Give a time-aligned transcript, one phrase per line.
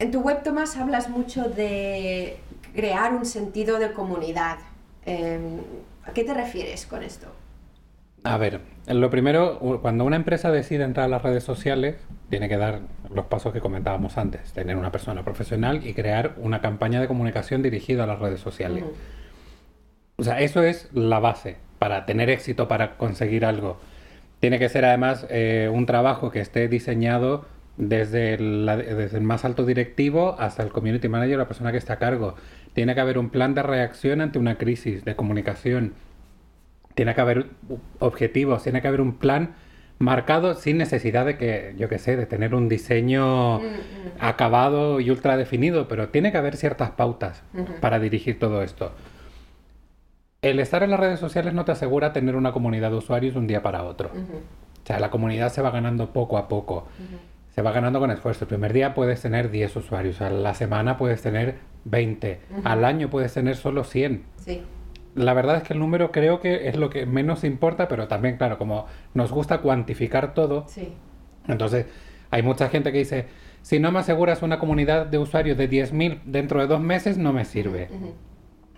[0.00, 2.38] En tu web, Tomás, hablas mucho de
[2.74, 4.56] crear un sentido de comunidad.
[5.04, 5.58] Em,
[6.06, 7.26] ¿A qué te refieres con esto?
[8.24, 11.96] A ver, lo primero, cuando una empresa decide entrar a las redes sociales,
[12.30, 12.80] tiene que dar
[13.14, 17.62] los pasos que comentábamos antes, tener una persona profesional y crear una campaña de comunicación
[17.62, 18.84] dirigida a las redes sociales.
[20.16, 23.78] O sea, eso es la base para tener éxito, para conseguir algo.
[24.38, 27.44] Tiene que ser además eh, un trabajo que esté diseñado
[27.80, 31.98] desde, desde el más alto directivo hasta el community manager, la persona que está a
[31.98, 32.36] cargo.
[32.72, 35.94] Tiene que haber un plan de reacción ante una crisis de comunicación
[36.94, 37.46] tiene que haber
[37.98, 39.54] objetivos, tiene que haber un plan
[39.98, 43.68] marcado sin necesidad de que, yo qué sé, de tener un diseño mm, mm.
[44.18, 47.42] acabado y ultra definido, pero tiene que haber ciertas pautas
[47.80, 48.92] para dirigir todo esto.
[50.42, 53.40] El estar en las redes sociales no te asegura tener una comunidad de usuarios de
[53.40, 54.10] un día para otro.
[54.12, 56.86] O sea, la comunidad se va ganando poco a poco.
[57.50, 58.44] Se va ganando con esfuerzo.
[58.44, 63.10] El primer día puedes tener 10 usuarios, a la semana puedes tener 20, al año
[63.10, 64.24] puedes tener solo 100.
[64.36, 64.62] Sí
[65.14, 68.36] la verdad es que el número creo que es lo que menos importa, pero también,
[68.36, 70.92] claro, como nos gusta cuantificar todo, sí.
[71.48, 71.86] entonces
[72.30, 73.26] hay mucha gente que dice,
[73.62, 77.32] si no me aseguras una comunidad de usuarios de 10.000 dentro de dos meses, no
[77.32, 77.88] me sirve.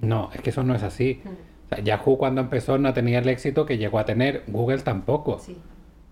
[0.00, 1.22] No, es que eso no es así.
[1.82, 5.38] Yahoo cuando empezó no tenía el éxito que llegó a tener, Google tampoco.
[5.40, 5.56] Sí.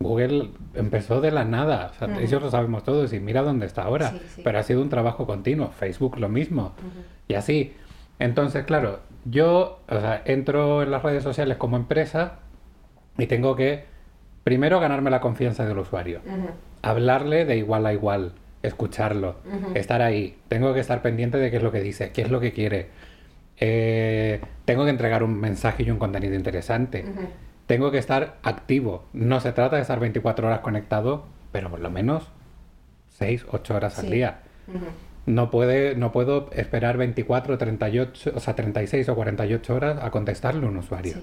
[0.01, 3.83] Google empezó de la nada, o sea, ellos lo sabemos todos y mira dónde está
[3.83, 6.73] ahora, pero ha sido un trabajo continuo, Facebook lo mismo,
[7.27, 7.75] y así.
[8.21, 12.39] Entonces, claro, yo o sea, entro en las redes sociales como empresa
[13.17, 13.85] y tengo que
[14.45, 16.21] primero ganarme la confianza del usuario,
[16.83, 18.33] hablarle de igual a igual,
[18.63, 19.37] escucharlo,
[19.75, 22.39] estar ahí, tengo que estar pendiente de qué es lo que dice, qué es lo
[22.41, 22.89] que quiere,
[23.61, 27.05] eh, tengo que entregar un mensaje y un contenido interesante,
[27.69, 31.91] tengo que estar activo, no se trata de estar 24 horas conectado, pero por lo
[31.91, 32.27] menos
[33.19, 34.41] 6, 8 horas al día.
[35.27, 40.65] No, puede, no puedo esperar 24, 38, o sea, 36 o 48 horas a contestarle
[40.65, 41.17] a un usuario.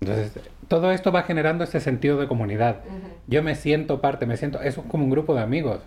[0.00, 2.82] Entonces, todo esto va generando ese sentido de comunidad.
[3.26, 5.80] Yo me siento parte, me siento, es como un grupo de amigos.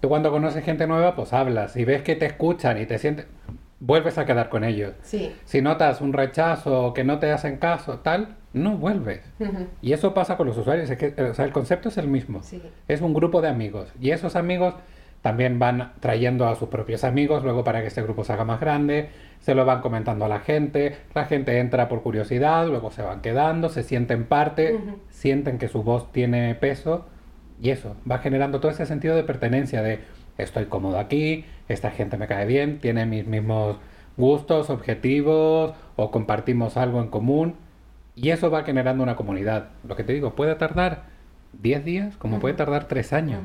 [0.00, 3.26] Tú cuando conoces gente nueva, pues hablas y ves que te escuchan y te sientes,
[3.82, 4.94] vuelves a quedar con ellos.
[5.44, 9.22] Si notas un rechazo o que no te hacen caso, tal, no vuelves.
[9.82, 12.42] Y eso pasa con los usuarios, es que, o sea, el concepto es el mismo.
[12.86, 14.74] Es un grupo de amigos y esos amigos
[15.20, 18.60] también van trayendo a sus propios amigos, luego para que este grupo se haga más
[18.60, 19.10] grande,
[19.40, 23.20] se lo van comentando a la gente, la gente entra por curiosidad, luego se van
[23.20, 27.06] quedando, se sienten parte, sienten que su voz tiene peso
[27.60, 30.00] y eso, va generando todo ese sentido de pertenencia, de
[30.38, 33.76] estoy cómodo aquí, esta gente me cae bien, tiene mis mismos
[34.16, 37.54] gustos, objetivos o compartimos algo en común
[38.14, 39.68] y eso va generando una comunidad.
[39.86, 41.04] Lo que te digo, puede tardar
[41.60, 43.40] 10 días como puede tardar 3 años.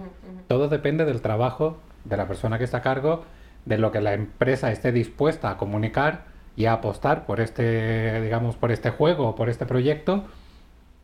[0.48, 3.24] Todo depende del trabajo de la persona que está a cargo,
[3.66, 8.56] de lo que la empresa esté dispuesta a comunicar y a apostar por este, digamos,
[8.56, 10.26] por este juego, por este proyecto.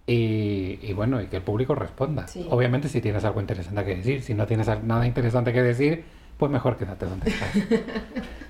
[0.06, 2.26] Y, bueno, y que el público responda.
[2.50, 6.04] Obviamente si tienes algo interesante que decir, si no tienes nada interesante que decir,
[6.38, 7.50] pues mejor quédate donde estás.